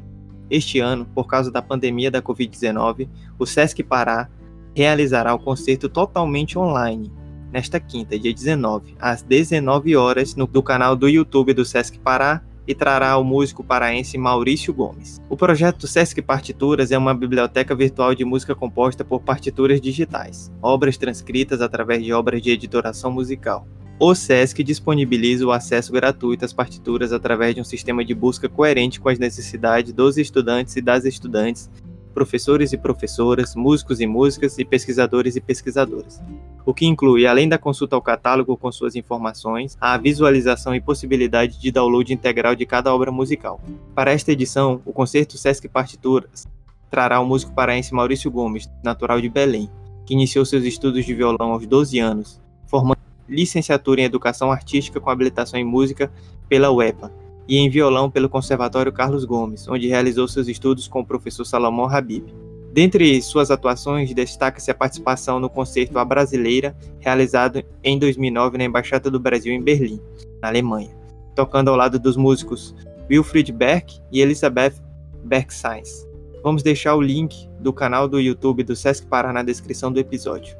Este 0.50 0.78
ano, 0.78 1.06
por 1.14 1.26
causa 1.26 1.50
da 1.50 1.62
pandemia 1.62 2.10
da 2.10 2.20
Covid-19, 2.20 3.08
o 3.38 3.46
SESC 3.46 3.82
Pará 3.82 4.28
realizará 4.74 5.34
o 5.34 5.38
concerto 5.38 5.88
totalmente 5.88 6.58
online, 6.58 7.10
nesta 7.52 7.78
quinta, 7.78 8.18
dia 8.18 8.32
19, 8.32 8.94
às 8.98 9.22
19 9.22 9.94
horas, 9.94 10.34
no, 10.34 10.46
do 10.46 10.62
canal 10.62 10.96
do 10.96 11.08
YouTube 11.08 11.52
do 11.52 11.64
Sesc 11.64 11.98
Pará 11.98 12.42
e 12.66 12.74
trará 12.74 13.16
o 13.18 13.24
músico 13.24 13.62
paraense 13.62 14.16
Maurício 14.16 14.72
Gomes. 14.72 15.20
O 15.28 15.36
projeto 15.36 15.86
Sesc 15.86 16.22
Partituras 16.22 16.90
é 16.92 16.96
uma 16.96 17.12
biblioteca 17.12 17.74
virtual 17.74 18.14
de 18.14 18.24
música 18.24 18.54
composta 18.54 19.04
por 19.04 19.20
partituras 19.20 19.80
digitais, 19.80 20.50
obras 20.62 20.96
transcritas 20.96 21.60
através 21.60 22.02
de 22.02 22.12
obras 22.12 22.40
de 22.40 22.50
editoração 22.50 23.10
musical. 23.10 23.66
O 23.98 24.14
SESC 24.14 24.64
disponibiliza 24.64 25.46
o 25.46 25.52
acesso 25.52 25.92
gratuito 25.92 26.44
às 26.44 26.52
partituras 26.52 27.12
através 27.12 27.54
de 27.54 27.60
um 27.60 27.64
sistema 27.64 28.04
de 28.04 28.14
busca 28.14 28.48
coerente 28.48 29.00
com 29.00 29.08
as 29.08 29.18
necessidades 29.18 29.92
dos 29.92 30.18
estudantes 30.18 30.76
e 30.76 30.80
das 30.80 31.04
estudantes 31.04 31.70
professores 32.12 32.72
e 32.72 32.78
professoras, 32.78 33.54
músicos 33.56 34.00
e 34.00 34.06
músicas 34.06 34.58
e 34.58 34.64
pesquisadores 34.64 35.34
e 35.34 35.40
pesquisadoras. 35.40 36.20
O 36.64 36.72
que 36.72 36.86
inclui, 36.86 37.26
além 37.26 37.48
da 37.48 37.58
consulta 37.58 37.96
ao 37.96 38.02
catálogo 38.02 38.56
com 38.56 38.70
suas 38.70 38.94
informações, 38.94 39.76
a 39.80 39.96
visualização 39.96 40.74
e 40.74 40.80
possibilidade 40.80 41.58
de 41.58 41.72
download 41.72 42.12
integral 42.12 42.54
de 42.54 42.64
cada 42.64 42.94
obra 42.94 43.10
musical. 43.10 43.60
Para 43.94 44.12
esta 44.12 44.30
edição, 44.30 44.80
o 44.84 44.92
concerto 44.92 45.36
Sesc 45.36 45.68
Partituras 45.68 46.46
trará 46.90 47.18
o 47.18 47.26
músico 47.26 47.52
paraense 47.52 47.94
Maurício 47.94 48.30
Gomes, 48.30 48.70
natural 48.84 49.20
de 49.20 49.28
Belém, 49.28 49.68
que 50.04 50.14
iniciou 50.14 50.44
seus 50.44 50.64
estudos 50.64 51.04
de 51.04 51.14
violão 51.14 51.52
aos 51.52 51.66
12 51.66 51.98
anos, 51.98 52.40
formando 52.66 52.98
licenciatura 53.28 54.00
em 54.00 54.04
Educação 54.04 54.50
Artística 54.50 55.00
com 55.00 55.10
habilitação 55.10 55.58
em 55.58 55.64
Música 55.64 56.12
pela 56.48 56.70
UEPA, 56.70 57.12
e 57.48 57.58
em 57.58 57.68
violão 57.68 58.10
pelo 58.10 58.28
Conservatório 58.28 58.92
Carlos 58.92 59.24
Gomes, 59.24 59.68
onde 59.68 59.88
realizou 59.88 60.28
seus 60.28 60.48
estudos 60.48 60.86
com 60.86 61.00
o 61.00 61.06
professor 61.06 61.44
Salomão 61.44 61.88
Habib. 61.88 62.32
Dentre 62.72 63.20
suas 63.20 63.50
atuações, 63.50 64.14
destaca-se 64.14 64.70
a 64.70 64.74
participação 64.74 65.38
no 65.38 65.50
concerto 65.50 65.98
A 65.98 66.04
Brasileira, 66.04 66.74
realizado 67.00 67.62
em 67.84 67.98
2009 67.98 68.56
na 68.56 68.64
Embaixada 68.64 69.10
do 69.10 69.20
Brasil 69.20 69.52
em 69.52 69.60
Berlim, 69.60 70.00
na 70.40 70.48
Alemanha, 70.48 70.96
tocando 71.34 71.68
ao 71.68 71.76
lado 71.76 71.98
dos 71.98 72.16
músicos 72.16 72.74
Wilfried 73.10 73.52
Berg 73.52 74.00
e 74.10 74.20
Elisabeth 74.20 74.74
Bergsainz. 75.22 76.08
Vamos 76.42 76.62
deixar 76.62 76.94
o 76.94 77.02
link 77.02 77.46
do 77.60 77.72
canal 77.72 78.08
do 78.08 78.18
YouTube 78.18 78.64
do 78.64 78.74
Sesc 78.74 79.06
Pará 79.06 79.32
na 79.32 79.42
descrição 79.42 79.92
do 79.92 80.00
episódio. 80.00 80.56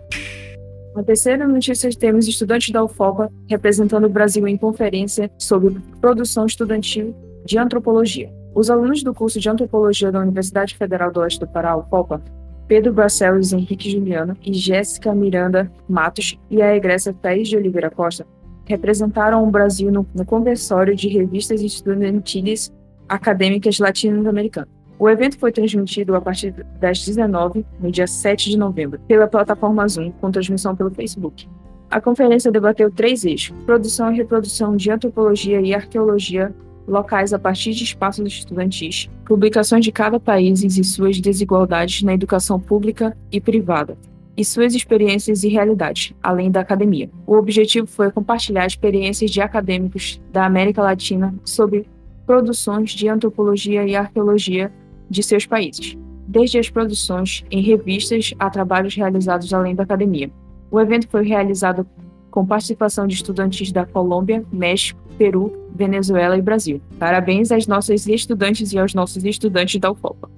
A 0.95 1.03
terceira 1.03 1.49
notícia 1.49 1.89
temos 1.91 2.29
estudantes 2.29 2.71
da 2.71 2.85
UFOPA 2.85 3.31
representando 3.49 4.05
o 4.05 4.11
Brasil 4.11 4.47
em 4.47 4.59
conferência 4.59 5.31
sobre 5.39 5.81
produção 6.01 6.45
estudantil 6.45 7.15
de 7.47 7.59
antropologia. 7.59 8.31
Os 8.55 8.69
alunos 8.69 9.03
do 9.03 9.15
curso 9.15 9.41
de 9.41 9.49
antropologia 9.49 10.13
da 10.13 10.21
Universidade 10.21 10.77
Federal 10.77 11.11
do 11.11 11.21
Oeste 11.21 11.41
do 11.41 11.49
Pará, 11.49 11.75
UFOPA, 11.77 12.23
Pedro 12.69 12.93
Barcelos 12.93 13.55
Henrique 13.55 13.91
Juliano 13.91 14.37
e 14.45 14.53
Jéssica 14.53 15.15
Miranda 15.15 15.73
Matos 15.89 16.39
e 16.51 16.61
a 16.61 16.77
egressa 16.77 17.13
Thais 17.15 17.49
de 17.49 17.57
Oliveira 17.57 17.91
Costa 17.91 18.27
representaram 18.67 19.43
o 19.43 19.51
Brasil 19.51 19.91
no, 19.91 20.07
no 20.15 20.25
conversório 20.25 20.95
de 20.95 21.09
revistas 21.09 21.63
estudantis 21.63 22.73
acadêmicas 23.09 23.79
latino-americanas. 23.79 24.82
O 25.03 25.11
evento 25.11 25.37
foi 25.37 25.51
transmitido 25.51 26.15
a 26.15 26.21
partir 26.21 26.55
das 26.79 27.05
19, 27.05 27.67
no 27.81 27.91
dia 27.91 28.07
7 28.07 28.51
de 28.51 28.57
novembro, 28.57 29.01
pela 29.01 29.27
plataforma 29.27 29.89
Zoom, 29.89 30.13
com 30.13 30.31
transmissão 30.31 30.77
pelo 30.77 30.93
Facebook. 30.93 31.49
A 31.91 32.01
conferência 32.01 32.53
debateu 32.53 32.89
três 32.89 33.25
eixos: 33.25 33.53
produção 33.67 34.13
e 34.13 34.17
reprodução 34.19 34.77
de 34.77 34.93
antropologia 34.93 35.61
e 35.61 35.75
arqueologia 35.75 36.55
locais 36.87 37.33
a 37.35 37.39
partir 37.41 37.73
de 37.73 37.83
espaços 37.83 38.25
estudantis, 38.29 39.11
publicações 39.25 39.85
de 39.85 39.91
cada 39.91 40.21
país 40.21 40.63
e 40.63 40.85
suas 40.85 41.21
desigualdades 41.21 42.05
na 42.05 42.15
educação 42.15 42.61
pública 42.61 43.17
e 43.33 43.41
privada, 43.41 43.99
e 44.37 44.45
suas 44.45 44.73
experiências 44.73 45.43
e 45.43 45.49
realidades, 45.49 46.15
além 46.23 46.49
da 46.49 46.61
academia. 46.61 47.11
O 47.27 47.35
objetivo 47.35 47.89
foi 47.89 48.13
compartilhar 48.13 48.67
experiências 48.67 49.33
de 49.33 49.41
acadêmicos 49.41 50.23
da 50.31 50.47
América 50.47 50.81
Latina 50.81 51.35
sobre 51.45 51.89
produções 52.25 52.93
de 52.93 53.09
antropologia 53.09 53.85
e 53.85 53.97
arqueologia 53.97 54.71
de 55.13 55.23
seus 55.23 55.47
países, 55.47 55.97
desde 56.27 56.59
as 56.59 56.71
produções 56.71 57.45
em 57.51 57.61
revistas 57.63 58.35
a 58.39 58.51
trabalhos 58.51 58.95
realizados 58.95 59.53
além 59.53 59.75
da 59.75 59.85
academia. 59.85 60.31
O 60.71 60.81
evento 60.81 61.07
foi 61.09 61.25
realizado 61.25 61.87
com 62.31 62.47
participação 62.47 63.07
de 63.07 63.15
estudantes 63.15 63.71
da 63.71 63.85
Colômbia, 63.85 64.43
México, 64.51 64.99
Peru, 65.19 65.69
Venezuela 65.75 66.37
e 66.37 66.43
Brasil. 66.43 66.81
Parabéns 66.99 67.53
às 67.53 67.67
nossas 67.67 68.07
estudantes 68.07 68.73
e 68.73 68.79
aos 68.79 68.95
nossos 68.95 69.23
estudantes 69.25 69.79
da 69.79 69.93
UFOPA. 69.93 70.31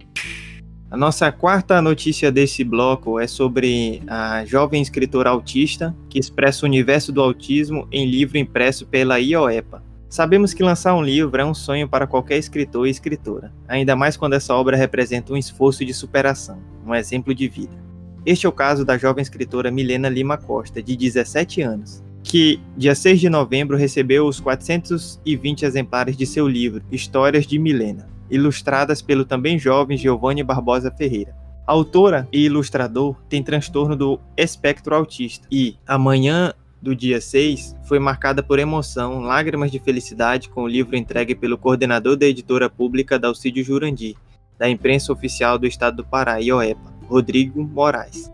A 0.90 0.96
nossa 0.96 1.30
quarta 1.32 1.80
notícia 1.80 2.30
desse 2.30 2.62
bloco 2.62 3.18
é 3.18 3.26
sobre 3.26 4.02
a 4.06 4.44
jovem 4.44 4.82
escritora 4.82 5.30
autista 5.30 5.94
que 6.08 6.18
expressa 6.18 6.64
o 6.64 6.68
universo 6.68 7.12
do 7.12 7.20
autismo 7.20 7.88
em 7.90 8.06
livro 8.06 8.38
impresso 8.38 8.86
pela 8.86 9.18
IOEPA. 9.18 9.82
Sabemos 10.14 10.54
que 10.54 10.62
lançar 10.62 10.94
um 10.94 11.02
livro 11.02 11.40
é 11.40 11.44
um 11.44 11.52
sonho 11.52 11.88
para 11.88 12.06
qualquer 12.06 12.38
escritor 12.38 12.86
e 12.86 12.90
escritora, 12.90 13.52
ainda 13.66 13.96
mais 13.96 14.16
quando 14.16 14.34
essa 14.34 14.54
obra 14.54 14.76
representa 14.76 15.32
um 15.32 15.36
esforço 15.36 15.84
de 15.84 15.92
superação, 15.92 16.62
um 16.86 16.94
exemplo 16.94 17.34
de 17.34 17.48
vida. 17.48 17.76
Este 18.24 18.46
é 18.46 18.48
o 18.48 18.52
caso 18.52 18.84
da 18.84 18.96
jovem 18.96 19.22
escritora 19.22 19.72
Milena 19.72 20.08
Lima 20.08 20.38
Costa, 20.38 20.80
de 20.80 20.94
17 20.96 21.62
anos, 21.62 22.00
que, 22.22 22.60
dia 22.76 22.94
6 22.94 23.18
de 23.18 23.28
novembro, 23.28 23.76
recebeu 23.76 24.28
os 24.28 24.38
420 24.38 25.64
exemplares 25.64 26.16
de 26.16 26.26
seu 26.26 26.46
livro 26.46 26.84
Histórias 26.92 27.44
de 27.44 27.58
Milena, 27.58 28.08
ilustradas 28.30 29.02
pelo 29.02 29.24
também 29.24 29.58
jovem 29.58 29.98
Giovanni 29.98 30.44
Barbosa 30.44 30.92
Ferreira. 30.92 31.34
A 31.66 31.72
autora 31.72 32.28
e 32.32 32.44
ilustrador 32.44 33.16
tem 33.28 33.42
transtorno 33.42 33.96
do 33.96 34.20
espectro 34.36 34.94
autista 34.94 35.48
e, 35.50 35.76
amanhã 35.84 36.54
do 36.84 36.94
dia 36.94 37.18
6 37.18 37.74
foi 37.84 37.98
marcada 37.98 38.42
por 38.42 38.58
emoção, 38.58 39.20
lágrimas 39.20 39.70
de 39.70 39.78
felicidade 39.78 40.50
com 40.50 40.62
o 40.62 40.68
livro 40.68 40.94
entregue 40.94 41.34
pelo 41.34 41.56
coordenador 41.56 42.14
da 42.14 42.26
editora 42.26 42.68
pública 42.68 43.18
Dalcídio 43.18 43.64
Jurandir, 43.64 44.14
da 44.58 44.68
imprensa 44.68 45.10
oficial 45.10 45.58
do 45.58 45.66
estado 45.66 45.96
do 45.96 46.04
Pará, 46.04 46.36
IOEPA, 46.36 46.92
Rodrigo 47.08 47.64
Moraes. 47.64 48.30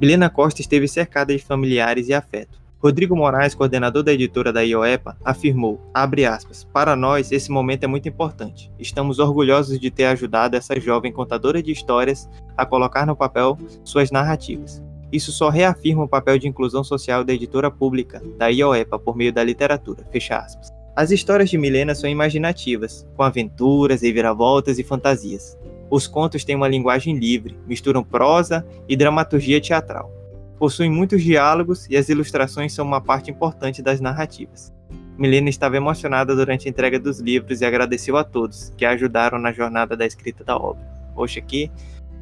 Milena 0.00 0.30
Costa 0.30 0.62
esteve 0.62 0.88
cercada 0.88 1.36
de 1.36 1.42
familiares 1.42 2.08
e 2.08 2.14
afeto. 2.14 2.58
Rodrigo 2.78 3.14
Moraes, 3.14 3.54
coordenador 3.54 4.02
da 4.02 4.14
editora 4.14 4.50
da 4.50 4.62
IOEPA, 4.62 5.14
afirmou, 5.22 5.78
aspas, 5.92 6.64
para 6.72 6.96
nós 6.96 7.30
esse 7.30 7.50
momento 7.50 7.84
é 7.84 7.86
muito 7.86 8.08
importante. 8.08 8.72
Estamos 8.78 9.18
orgulhosos 9.18 9.78
de 9.78 9.90
ter 9.90 10.06
ajudado 10.06 10.56
essa 10.56 10.80
jovem 10.80 11.12
contadora 11.12 11.62
de 11.62 11.70
histórias 11.70 12.26
a 12.56 12.64
colocar 12.64 13.04
no 13.04 13.14
papel 13.14 13.58
suas 13.84 14.10
narrativas. 14.10 14.82
Isso 15.12 15.32
só 15.32 15.48
reafirma 15.48 16.04
o 16.04 16.08
papel 16.08 16.38
de 16.38 16.48
inclusão 16.48 16.84
social 16.84 17.24
da 17.24 17.32
editora 17.32 17.70
pública, 17.70 18.22
da 18.38 18.48
IOEPA, 18.48 18.98
por 18.98 19.16
meio 19.16 19.32
da 19.32 19.42
literatura. 19.42 20.04
Fecha 20.10 20.38
aspas. 20.38 20.70
As 20.94 21.10
histórias 21.10 21.48
de 21.48 21.56
Milena 21.56 21.94
são 21.94 22.10
imaginativas, 22.10 23.06
com 23.16 23.22
aventuras, 23.22 24.02
reviravoltas 24.02 24.78
e 24.78 24.84
fantasias. 24.84 25.56
Os 25.88 26.06
contos 26.06 26.44
têm 26.44 26.54
uma 26.54 26.68
linguagem 26.68 27.16
livre, 27.16 27.58
misturam 27.66 28.04
prosa 28.04 28.64
e 28.88 28.96
dramaturgia 28.96 29.60
teatral. 29.60 30.12
Possuem 30.58 30.90
muitos 30.90 31.22
diálogos 31.22 31.88
e 31.88 31.96
as 31.96 32.08
ilustrações 32.08 32.72
são 32.72 32.86
uma 32.86 33.00
parte 33.00 33.30
importante 33.30 33.82
das 33.82 34.00
narrativas. 34.00 34.72
Milena 35.16 35.48
estava 35.48 35.76
emocionada 35.76 36.34
durante 36.36 36.66
a 36.66 36.70
entrega 36.70 36.98
dos 36.98 37.18
livros 37.18 37.60
e 37.60 37.64
agradeceu 37.64 38.16
a 38.16 38.24
todos 38.24 38.72
que 38.76 38.84
a 38.84 38.90
ajudaram 38.90 39.38
na 39.38 39.52
jornada 39.52 39.96
da 39.96 40.06
escrita 40.06 40.44
da 40.44 40.56
obra. 40.56 40.82
Poxa, 41.14 41.40
que 41.40 41.70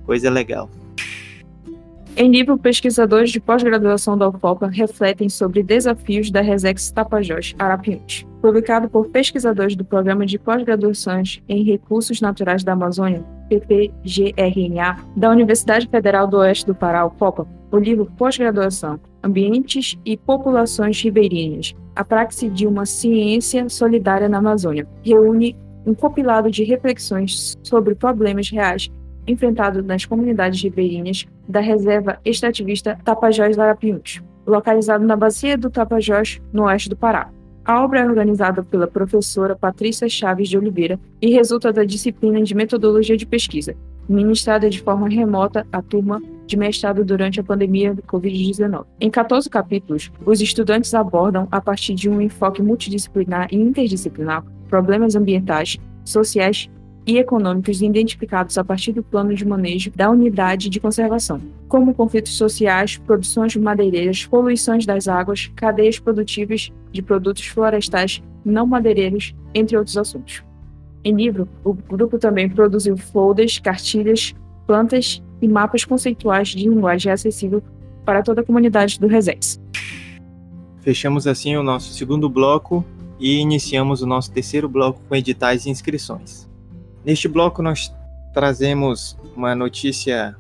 coisa 0.05 0.31
legal. 0.31 0.71
Em 2.21 2.29
livro, 2.33 2.59
pesquisadores 2.59 3.31
de 3.31 3.39
pós-graduação 3.39 4.19
da 4.19 4.29
UFOPA 4.29 4.67
refletem 4.67 5.29
sobre 5.29 5.63
desafios 5.63 6.33
da 6.33 6.41
Resex 6.41 6.91
Tapajós 6.91 7.55
Arapiuns. 7.57 8.27
Publicado 8.43 8.89
por 8.89 9.07
pesquisadores 9.07 9.77
do 9.77 9.85
Programa 9.85 10.27
de 10.27 10.37
Pós-Graduações 10.37 11.41
em 11.49 11.63
Recursos 11.63 12.21
Naturais 12.21 12.65
da 12.65 12.73
Amazônia, 12.73 13.25
PPGRNA, 13.49 14.97
da 15.17 15.31
Universidade 15.31 15.87
Federal 15.87 16.27
do 16.27 16.39
Oeste 16.39 16.67
do 16.67 16.75
Pará, 16.75 17.07
UFOPA, 17.07 17.47
o 17.71 17.79
livro 17.79 18.11
Pós-Graduação, 18.19 18.99
Ambientes 19.23 19.97
e 20.05 20.17
Populações 20.17 21.01
Ribeirinhas, 21.01 21.73
a 21.95 22.05
praxe 22.05 22.49
de 22.49 22.67
uma 22.67 22.85
ciência 22.85 23.69
solidária 23.69 24.29
na 24.29 24.39
Amazônia, 24.39 24.89
reúne 25.05 25.57
um 25.87 25.95
compilado 25.95 26.51
de 26.51 26.65
reflexões 26.65 27.55
sobre 27.63 27.95
problemas 27.95 28.51
reais 28.51 28.91
enfrentado 29.29 29.83
nas 29.83 30.05
comunidades 30.05 30.63
ribeirinhas 30.63 31.27
da 31.47 31.61
reserva 31.61 32.19
extrativista 32.25 32.99
Tapajós 33.05 33.57
Larapiuns, 33.57 34.23
localizado 34.47 35.05
na 35.05 35.15
bacia 35.15 35.57
do 35.57 35.71
Tapajós, 35.71 36.41
no 36.53 36.65
oeste 36.65 36.89
do 36.89 36.97
Pará. 36.97 37.31
A 37.65 37.85
obra 37.85 38.01
é 38.01 38.07
organizada 38.07 38.63
pela 38.63 38.87
professora 38.87 39.55
Patrícia 39.55 40.09
Chaves 40.09 40.49
de 40.49 40.57
Oliveira 40.57 40.99
e 41.21 41.31
resulta 41.31 41.71
da 41.71 41.85
disciplina 41.85 42.43
de 42.43 42.55
Metodologia 42.55 43.15
de 43.15 43.27
Pesquisa, 43.27 43.77
ministrada 44.09 44.71
de 44.71 44.81
forma 44.81 45.07
remota 45.07 45.67
à 45.71 45.83
turma 45.83 46.23
de 46.47 46.57
mestrado 46.57 47.05
durante 47.05 47.41
a 47.41 47.45
pandemia 47.45 47.93
do 47.93 48.03
Covid-19. 48.03 48.87
Em 48.99 49.11
14 49.11 49.51
capítulos, 49.51 50.11
os 50.25 50.41
estudantes 50.41 50.95
abordam, 50.95 51.47
a 51.51 51.61
partir 51.61 51.95
de 51.95 52.09
um 52.09 52.23
enfoque 52.23 52.63
multidisciplinar 52.63 53.49
e 53.53 53.57
interdisciplinar, 53.57 54.43
problemas 54.67 55.15
ambientais, 55.15 55.77
sociais 56.03 56.71
e 57.09 57.17
econômicos 57.17 57.81
identificados 57.81 58.59
a 58.59 58.63
partir 58.63 58.93
do 58.93 59.03
plano 59.03 59.35
de 59.35 59.43
manejo 59.43 59.91
da 59.97 60.11
unidade 60.11 60.69
de 60.69 60.79
conservação, 60.79 61.41
como 61.67 61.95
conflitos 61.95 62.37
sociais, 62.37 62.99
produções 62.99 63.57
madeireiras, 63.57 64.27
poluições 64.27 64.85
das 64.85 65.09
águas, 65.09 65.51
cadeias 65.57 65.99
produtivas 65.99 66.71
de 66.93 67.01
produtos 67.01 67.47
florestais 67.47 68.23
não 68.45 68.67
madeireiros, 68.67 69.35
entre 69.55 69.75
outros 69.75 69.97
assuntos. 69.97 70.43
Em 71.03 71.15
livro, 71.15 71.49
o 71.65 71.73
grupo 71.73 72.19
também 72.19 72.47
produziu 72.47 72.95
folders, 72.99 73.59
cartilhas, 73.59 74.35
plantas 74.67 75.23
e 75.41 75.49
mapas 75.49 75.87
conceituais 75.87 76.49
de 76.49 76.69
linguagem 76.69 77.11
acessível 77.11 77.63
para 78.05 78.23
toda 78.23 78.43
a 78.43 78.45
comunidade 78.45 79.01
do 79.01 79.07
Resex. 79.07 79.59
Fechamos 80.81 81.27
assim 81.27 81.57
o 81.57 81.63
nosso 81.63 81.95
segundo 81.95 82.29
bloco 82.29 82.85
e 83.19 83.39
iniciamos 83.39 84.03
o 84.03 84.07
nosso 84.07 84.31
terceiro 84.31 84.69
bloco 84.69 85.01
com 85.09 85.15
editais 85.15 85.65
e 85.65 85.71
inscrições. 85.71 86.49
Neste 87.09 87.27
bloco, 87.27 87.63
nós 87.63 87.91
trazemos 88.35 89.17
uma 89.35 89.55
notícia 89.55 90.37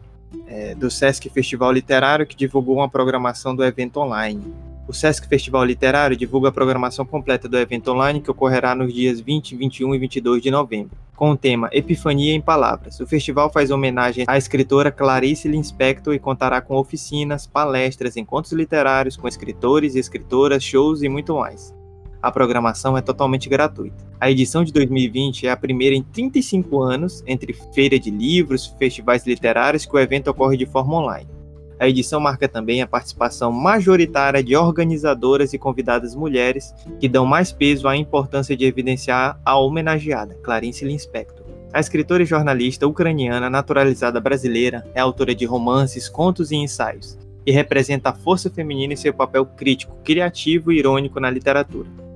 é, 0.46 0.74
do 0.74 0.90
Sesc 0.90 1.30
Festival 1.30 1.72
Literário 1.72 2.26
que 2.26 2.36
divulgou 2.36 2.76
uma 2.76 2.90
programação 2.90 3.56
do 3.56 3.64
evento 3.64 3.98
online. 3.98 4.52
O 4.86 4.92
Sesc 4.92 5.26
Festival 5.26 5.64
Literário 5.64 6.14
divulga 6.14 6.50
a 6.50 6.52
programação 6.52 7.06
completa 7.06 7.48
do 7.48 7.56
evento 7.56 7.90
online 7.90 8.20
que 8.20 8.30
ocorrerá 8.30 8.74
nos 8.74 8.92
dias 8.92 9.18
20, 9.18 9.56
21 9.56 9.94
e 9.94 9.98
22 9.98 10.42
de 10.42 10.50
novembro, 10.50 10.94
com 11.16 11.30
o 11.30 11.36
tema 11.38 11.70
Epifania 11.72 12.34
em 12.34 12.40
Palavras. 12.42 13.00
O 13.00 13.06
festival 13.06 13.50
faz 13.50 13.70
homenagem 13.70 14.26
à 14.28 14.36
escritora 14.36 14.92
Clarice 14.92 15.48
Lispector 15.48 16.12
e 16.12 16.18
contará 16.18 16.60
com 16.60 16.76
oficinas, 16.76 17.46
palestras, 17.46 18.14
encontros 18.14 18.52
literários 18.52 19.16
com 19.16 19.26
escritores 19.26 19.94
e 19.94 19.98
escritoras, 20.00 20.62
shows 20.62 21.02
e 21.02 21.08
muito 21.08 21.34
mais. 21.34 21.77
A 22.20 22.32
programação 22.32 22.98
é 22.98 23.00
totalmente 23.00 23.48
gratuita. 23.48 24.04
A 24.20 24.28
edição 24.28 24.64
de 24.64 24.72
2020 24.72 25.46
é 25.46 25.50
a 25.50 25.56
primeira 25.56 25.94
em 25.94 26.02
35 26.02 26.82
anos, 26.82 27.22
entre 27.26 27.52
feira 27.72 27.98
de 27.98 28.10
livros, 28.10 28.66
festivais 28.78 29.24
literários, 29.24 29.86
que 29.86 29.94
o 29.94 30.00
evento 30.00 30.28
ocorre 30.28 30.56
de 30.56 30.66
forma 30.66 30.96
online. 30.96 31.28
A 31.78 31.88
edição 31.88 32.18
marca 32.18 32.48
também 32.48 32.82
a 32.82 32.88
participação 32.88 33.52
majoritária 33.52 34.42
de 34.42 34.56
organizadoras 34.56 35.52
e 35.52 35.58
convidadas 35.58 36.16
mulheres, 36.16 36.74
que 36.98 37.08
dão 37.08 37.24
mais 37.24 37.52
peso 37.52 37.86
à 37.86 37.96
importância 37.96 38.56
de 38.56 38.64
evidenciar 38.64 39.40
a 39.44 39.56
homenageada, 39.56 40.34
Clarice 40.42 40.84
Lispector. 40.84 41.46
A 41.72 41.78
escritora 41.78 42.24
e 42.24 42.26
jornalista 42.26 42.88
ucraniana 42.88 43.48
naturalizada 43.48 44.18
brasileira 44.18 44.84
é 44.92 45.00
autora 45.00 45.36
de 45.36 45.44
romances, 45.44 46.08
contos 46.08 46.50
e 46.50 46.56
ensaios, 46.56 47.16
e 47.46 47.52
representa 47.52 48.10
a 48.10 48.14
força 48.14 48.50
feminina 48.50 48.94
em 48.94 48.96
seu 48.96 49.14
papel 49.14 49.46
crítico, 49.46 49.96
criativo 50.02 50.72
e 50.72 50.78
irônico 50.78 51.20
na 51.20 51.30
literatura. 51.30 52.07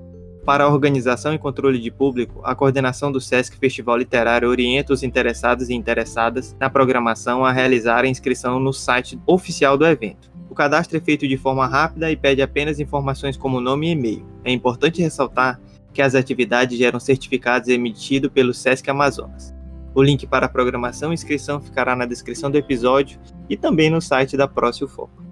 Para 0.44 0.64
a 0.64 0.68
organização 0.68 1.32
e 1.32 1.38
controle 1.38 1.78
de 1.78 1.88
público, 1.88 2.40
a 2.42 2.52
coordenação 2.52 3.12
do 3.12 3.20
SESC 3.20 3.56
Festival 3.56 3.96
Literário 3.96 4.48
orienta 4.48 4.92
os 4.92 5.04
interessados 5.04 5.68
e 5.68 5.74
interessadas 5.74 6.56
na 6.58 6.68
programação 6.68 7.44
a 7.44 7.52
realizar 7.52 8.04
a 8.04 8.08
inscrição 8.08 8.58
no 8.58 8.72
site 8.72 9.16
oficial 9.24 9.78
do 9.78 9.86
evento. 9.86 10.32
O 10.50 10.54
cadastro 10.54 10.98
é 10.98 11.00
feito 11.00 11.28
de 11.28 11.36
forma 11.36 11.64
rápida 11.66 12.10
e 12.10 12.16
pede 12.16 12.42
apenas 12.42 12.80
informações 12.80 13.36
como 13.36 13.60
nome 13.60 13.86
e 13.86 13.90
e-mail. 13.92 14.26
É 14.44 14.50
importante 14.50 15.00
ressaltar 15.00 15.60
que 15.92 16.02
as 16.02 16.16
atividades 16.16 16.76
geram 16.76 16.98
certificados 16.98 17.68
emitidos 17.68 18.30
pelo 18.32 18.52
SESC 18.52 18.90
Amazonas. 18.90 19.54
O 19.94 20.02
link 20.02 20.26
para 20.26 20.46
a 20.46 20.48
programação 20.48 21.12
e 21.12 21.14
inscrição 21.14 21.60
ficará 21.60 21.94
na 21.94 22.04
descrição 22.04 22.50
do 22.50 22.58
episódio 22.58 23.20
e 23.48 23.56
também 23.56 23.90
no 23.90 24.00
site 24.00 24.36
da 24.36 24.48
Próximo 24.48 24.88
Foco. 24.88 25.22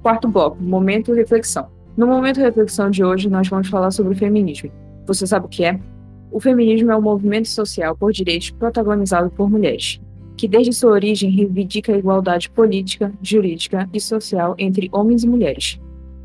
Quarto 0.00 0.28
bloco, 0.28 0.62
momento 0.62 1.12
reflexão. 1.12 1.73
No 1.96 2.08
momento 2.08 2.36
de 2.36 2.42
reflexão 2.42 2.90
de 2.90 3.04
hoje, 3.04 3.30
nós 3.30 3.48
vamos 3.48 3.68
falar 3.68 3.92
sobre 3.92 4.14
o 4.14 4.16
feminismo. 4.16 4.68
Você 5.06 5.26
sabe 5.26 5.46
o 5.46 5.48
que 5.48 5.64
é? 5.64 5.78
O 6.32 6.40
feminismo 6.40 6.90
é 6.90 6.96
um 6.96 7.00
movimento 7.00 7.46
social 7.46 7.96
por 7.96 8.12
direitos 8.12 8.50
protagonizado 8.50 9.30
por 9.30 9.48
mulheres, 9.48 10.00
que 10.36 10.48
desde 10.48 10.72
sua 10.72 10.90
origem 10.90 11.30
reivindica 11.30 11.94
a 11.94 11.96
igualdade 11.96 12.50
política, 12.50 13.12
jurídica 13.22 13.88
e 13.92 14.00
social 14.00 14.56
entre 14.58 14.88
homens 14.90 15.22
e 15.22 15.28
mulheres. 15.28 15.80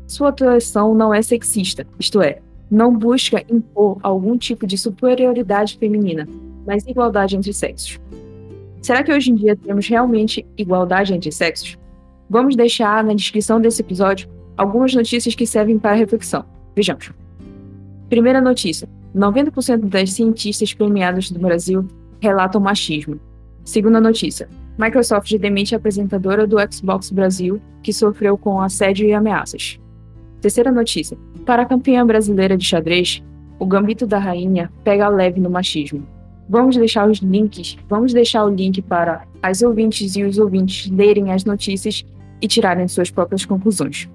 Sua 0.08 0.30
atuação 0.30 0.92
não 0.92 1.14
é 1.14 1.22
sexista, 1.22 1.86
isto 2.00 2.20
é, 2.20 2.40
não 2.68 2.96
busca 2.96 3.44
impor 3.48 3.98
algum 4.02 4.36
tipo 4.36 4.66
de 4.66 4.76
superioridade 4.76 5.78
feminina, 5.78 6.26
mas 6.66 6.84
igualdade 6.84 7.36
entre 7.36 7.52
sexos. 7.52 8.00
Será 8.82 9.04
que 9.04 9.12
hoje 9.12 9.30
em 9.30 9.36
dia 9.36 9.54
temos 9.54 9.86
realmente 9.86 10.44
igualdade 10.58 11.14
entre 11.14 11.30
sexos? 11.30 11.78
Vamos 12.28 12.56
deixar 12.56 13.04
na 13.04 13.14
descrição 13.14 13.60
desse 13.60 13.82
episódio 13.82 14.28
algumas 14.60 14.94
notícias 14.94 15.34
que 15.34 15.46
servem 15.46 15.78
para 15.78 15.96
reflexão. 15.96 16.44
Vejamos. 16.76 17.10
Primeira 18.10 18.42
notícia: 18.42 18.86
90% 19.16 19.88
das 19.88 20.12
cientistas 20.12 20.74
premiadas 20.74 21.30
do 21.30 21.40
Brasil 21.40 21.88
relatam 22.20 22.60
machismo. 22.60 23.18
Segunda 23.64 23.98
notícia: 23.98 24.50
Microsoft 24.78 25.34
demite 25.38 25.74
a 25.74 25.78
apresentadora 25.78 26.46
do 26.46 26.56
Xbox 26.70 27.10
Brasil, 27.10 27.58
que 27.82 27.90
sofreu 27.90 28.36
com 28.36 28.60
assédio 28.60 29.08
e 29.08 29.14
ameaças. 29.14 29.80
Terceira 30.42 30.70
notícia: 30.70 31.16
para 31.46 31.62
a 31.62 31.66
campeã 31.66 32.06
brasileira 32.06 32.54
de 32.54 32.66
xadrez, 32.66 33.22
o 33.58 33.64
Gambito 33.64 34.06
da 34.06 34.18
Rainha 34.18 34.70
pega 34.84 35.08
leve 35.08 35.40
no 35.40 35.48
machismo. 35.48 36.06
Vamos 36.50 36.76
deixar 36.76 37.08
os 37.08 37.20
links, 37.20 37.78
vamos 37.88 38.12
deixar 38.12 38.44
o 38.44 38.54
link 38.54 38.82
para 38.82 39.22
as 39.42 39.62
ouvintes 39.62 40.16
e 40.16 40.22
os 40.22 40.36
ouvintes 40.36 40.90
lerem 40.90 41.32
as 41.32 41.46
notícias 41.46 42.04
e 42.42 42.48
tirarem 42.48 42.88
suas 42.88 43.10
próprias 43.10 43.46
conclusões. 43.46 44.08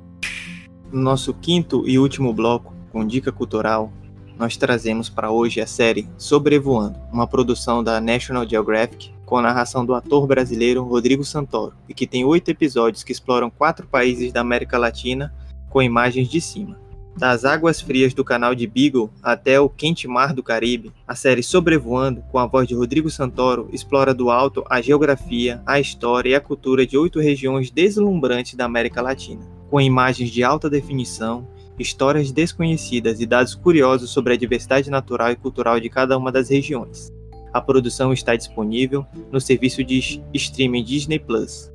No 0.91 1.01
nosso 1.01 1.33
quinto 1.33 1.83
e 1.87 1.99
último 1.99 2.31
bloco, 2.33 2.73
com 2.91 3.05
dica 3.05 3.31
cultural, 3.31 3.91
nós 4.37 4.57
trazemos 4.57 5.09
para 5.09 5.31
hoje 5.31 5.61
a 5.61 5.67
série 5.67 6.07
Sobrevoando, 6.17 6.99
uma 7.11 7.27
produção 7.27 7.83
da 7.83 7.99
National 7.99 8.47
Geographic 8.47 9.13
com 9.25 9.37
a 9.37 9.41
narração 9.41 9.85
do 9.85 9.93
ator 9.93 10.27
brasileiro 10.27 10.83
Rodrigo 10.83 11.23
Santoro, 11.23 11.73
e 11.89 11.93
que 11.93 12.05
tem 12.05 12.23
oito 12.23 12.49
episódios 12.49 13.03
que 13.03 13.11
exploram 13.11 13.49
quatro 13.49 13.87
países 13.87 14.31
da 14.31 14.41
América 14.41 14.77
Latina 14.77 15.33
com 15.69 15.81
imagens 15.81 16.29
de 16.29 16.39
cima. 16.39 16.77
Das 17.17 17.45
águas 17.45 17.79
frias 17.79 18.13
do 18.13 18.25
canal 18.25 18.53
de 18.53 18.67
Beagle 18.67 19.09
até 19.23 19.59
o 19.59 19.69
quente 19.69 20.05
mar 20.07 20.33
do 20.33 20.43
Caribe, 20.43 20.91
a 21.07 21.15
série 21.15 21.41
Sobrevoando, 21.41 22.21
com 22.29 22.37
a 22.37 22.45
voz 22.45 22.67
de 22.67 22.75
Rodrigo 22.75 23.09
Santoro, 23.09 23.69
explora 23.71 24.13
do 24.13 24.29
alto 24.29 24.65
a 24.69 24.81
geografia, 24.81 25.61
a 25.65 25.79
história 25.79 26.31
e 26.31 26.35
a 26.35 26.41
cultura 26.41 26.85
de 26.85 26.97
oito 26.97 27.19
regiões 27.19 27.71
deslumbrantes 27.71 28.55
da 28.55 28.65
América 28.65 29.01
Latina 29.01 29.54
com 29.69 29.81
imagens 29.81 30.29
de 30.29 30.43
alta 30.43 30.69
definição, 30.69 31.47
histórias 31.77 32.31
desconhecidas 32.31 33.19
e 33.19 33.25
dados 33.25 33.55
curiosos 33.55 34.11
sobre 34.11 34.33
a 34.33 34.37
diversidade 34.37 34.89
natural 34.89 35.31
e 35.31 35.35
cultural 35.35 35.77
de 35.79 35.89
cada 35.89 36.17
uma 36.17 36.31
das 36.31 36.49
regiões. 36.49 37.13
A 37.53 37.61
produção 37.61 38.11
está 38.11 38.35
disponível 38.35 39.05
no 39.31 39.39
serviço 39.39 39.83
de 39.83 40.21
streaming 40.33 40.83
Disney 40.83 41.19
Plus. 41.19 41.71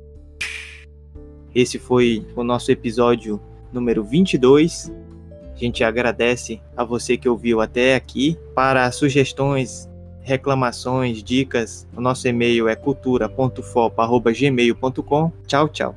Esse 1.53 1.79
foi 1.79 2.25
o 2.35 2.43
nosso 2.43 2.71
episódio 2.71 3.41
número 3.73 4.03
22. 4.03 4.91
A 5.53 5.57
gente 5.57 5.83
agradece 5.83 6.61
a 6.75 6.83
você 6.83 7.17
que 7.17 7.27
ouviu 7.27 7.61
até 7.61 7.95
aqui. 7.95 8.37
Para 8.55 8.91
sugestões, 8.91 9.89
reclamações, 10.21 11.23
dicas, 11.23 11.87
o 11.95 12.01
nosso 12.01 12.27
e-mail 12.27 12.67
é 12.67 12.75
cultura.fop.gmail.com. 12.75 15.31
Tchau, 15.47 15.69
tchau. 15.69 15.95